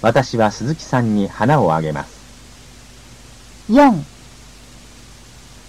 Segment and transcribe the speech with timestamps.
[0.00, 2.18] 私は鈴木さんに花をあげます。
[3.68, 4.04] 4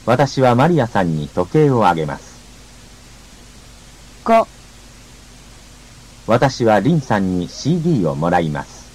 [0.06, 2.40] 私はマリアさんに時計をあげます。
[4.26, 4.48] 5
[6.28, 8.88] 私はリンさんに CD をもらいます。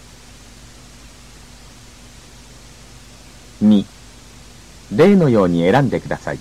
[3.62, 3.85] 2
[4.93, 6.39] 例のように選んでください。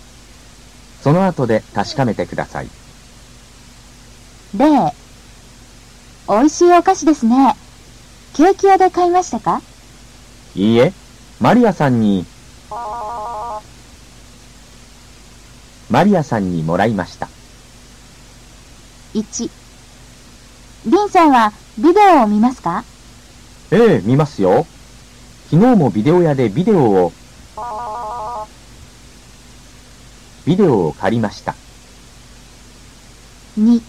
[1.01, 2.69] その後で確かめてください。
[4.55, 4.67] 例
[6.27, 7.55] おいしいお菓子ですね。
[8.33, 9.61] ケーキ屋で買いましたか？
[10.55, 10.91] いいえ、
[11.39, 12.25] マリアさんに、
[15.89, 17.29] マリアさんにもらいました。
[19.13, 19.49] 1
[20.87, 22.83] リンさんはビデオを見ますか？
[23.71, 24.65] ええ、見ますよ。
[25.51, 27.13] 昨日もビデオ屋でビデオを、
[30.45, 31.53] ビデオを借りました。
[33.59, 33.81] 2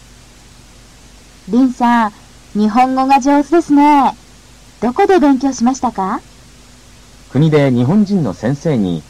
[1.49, 2.13] リンさん、
[2.53, 4.15] 日本語が上手ですね。
[4.81, 6.21] どこで勉強しましたか？
[7.31, 9.03] 国で日本人の先生に、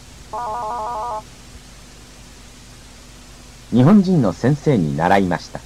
[3.70, 5.61] 日本人の先生に習いました。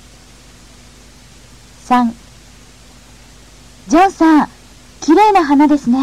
[1.86, 2.12] 3
[3.88, 4.48] ジョンさん、
[5.00, 5.98] 綺麗な花ですね。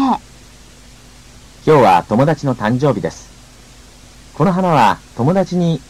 [1.66, 3.28] 今日は友達の誕生日です。
[4.34, 5.80] この花は友達に、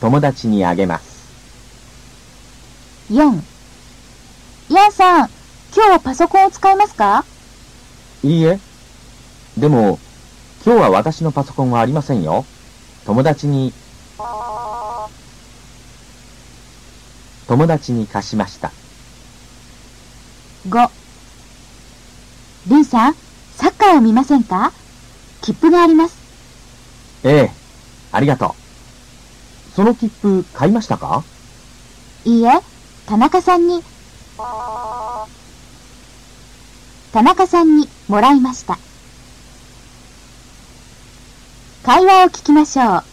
[0.00, 1.30] 友達にあげます。
[3.12, 3.40] 4
[4.74, 5.30] ヤンさん、
[5.72, 7.24] 今日はパソコンを使いますか？
[8.24, 8.58] いいえ。
[9.56, 10.00] でも、
[10.66, 12.44] 今日は私のパソコンはありませんよ。
[13.06, 13.72] 友達に、
[17.46, 18.72] 友達に貸しました。
[20.68, 20.90] 5
[22.66, 23.14] リンさん、
[23.54, 24.72] サッカーを見ませんか？
[25.40, 26.16] 切符があります。
[27.22, 27.50] ええ、
[28.10, 28.56] ありがと
[29.68, 29.70] う。
[29.76, 31.22] その切符買いましたか？
[32.24, 32.50] いいえ、
[33.06, 33.84] 田中さんに
[37.14, 38.76] 田中さんにもらいました。
[41.84, 43.04] 会話を聞きましょう。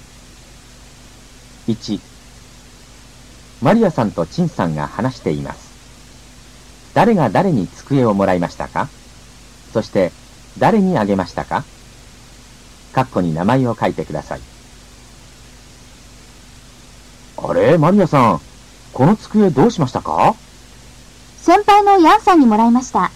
[1.68, 2.00] 1
[3.62, 5.70] マリアさんと陳さんが話しています。
[6.96, 8.90] 誰が誰に机をもらいましたか？
[9.72, 10.12] そして
[10.58, 11.64] 誰にあげましたか？
[12.94, 14.42] カッコに名前を書いてください。
[17.38, 18.42] あれマリアさん、
[18.94, 20.34] この机どうしましたか？
[21.38, 23.12] 先輩のヤンさんにもらいました。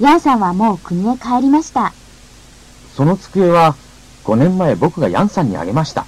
[0.00, 1.92] ヤンさんはもう国へ帰りました。
[2.96, 3.76] その机は
[4.24, 6.06] 5年前僕がヤンさんにあげました。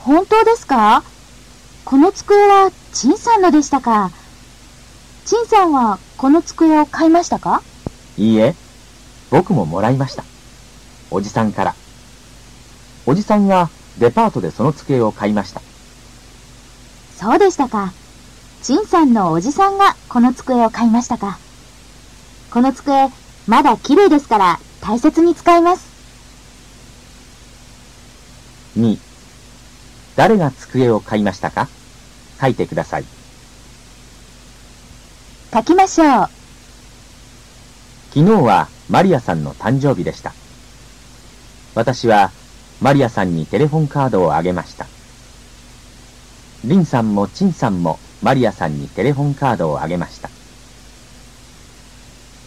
[0.00, 1.04] 本当ですか？
[1.84, 4.10] この机はチンさんのでしたか？
[5.24, 7.62] チンさんはこの机を買いましたか？
[8.18, 8.56] いいえ、
[9.30, 10.24] 僕ももらいました。
[11.12, 11.74] おじさんから。
[13.06, 15.60] おじさんがデパートでその机を買いました。
[17.16, 17.92] そうでしたか。
[18.62, 21.38] 陳さんのおじさんがこの机を買いましたか。
[22.52, 23.08] この机、
[23.46, 25.90] まだ綺麗ですから大切に使います。
[28.78, 28.98] 2.
[30.16, 31.66] 誰が机を買いましたか？
[32.38, 33.04] 書いてください。
[35.54, 36.28] 書きましょう。
[38.10, 40.34] 昨日はマリアさんの誕生日でした。
[41.74, 42.32] 私は
[42.82, 44.86] マリアさんにテレフォンカードをあげました。
[46.66, 50.28] リンさんもチンさんもマリアさんにテレフォンカードをあげました。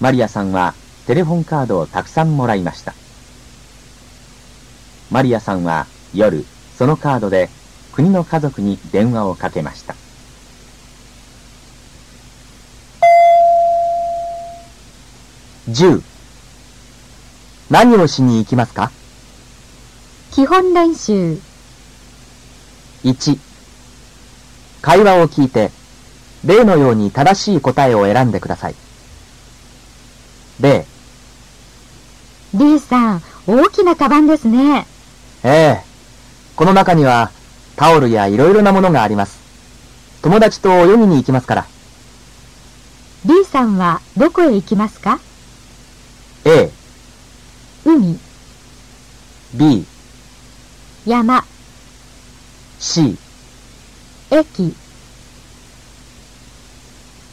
[0.02, 0.74] マリアさんは
[1.08, 2.94] テレフォンカードをたくさんもらいました。
[5.10, 6.46] マリアさんは夜、
[6.78, 7.50] そのカードで
[7.94, 9.96] 国の家族に電話をかけました。
[15.70, 16.02] 10
[17.72, 18.92] 何をしに行きますか？
[20.32, 21.40] 基本練習
[23.04, 23.40] 1
[24.82, 25.72] 会話を聞いて、
[26.46, 28.76] 例のように正しい答えを選んでください。
[30.60, 30.86] 例。
[32.54, 34.88] リーさん、大きなカバンですね。
[35.44, 35.84] ええ。
[36.56, 37.32] この中には、
[37.76, 39.40] タオルやいろいろなものがあります。
[40.22, 41.66] 友達と泳ぎに行きますから。
[43.26, 45.20] リーさんはどこへ行きますか
[46.46, 46.72] ?A。
[47.84, 48.18] 海。
[49.54, 49.86] B。
[51.06, 51.44] 山。
[52.80, 53.18] C。
[54.32, 54.76] 駅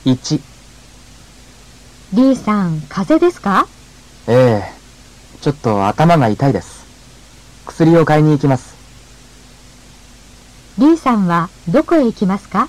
[0.04, 0.51] 1
[2.14, 3.66] リーさん、風邪ですか？
[4.28, 4.72] ええ。
[5.40, 6.84] ちょっと頭が痛いです。
[7.66, 8.76] 薬を買いに行きます。
[10.78, 12.68] リーさんはどこへ行きますか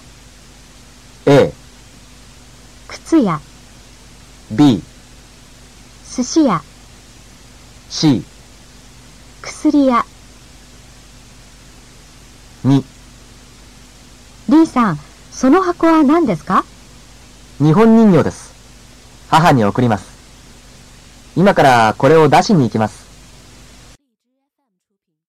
[1.25, 1.51] ?A
[2.87, 3.41] 靴屋。
[4.49, 4.81] B
[6.15, 6.61] 寿司屋。
[7.89, 8.23] C
[9.41, 10.05] 薬屋。
[12.63, 12.83] 2
[14.49, 14.99] リーさん、
[15.31, 16.63] その箱は何ですか？
[17.57, 18.52] 日本人形です。
[19.33, 20.13] 母に送ります。
[21.35, 23.12] 今からこれを出しに行きます。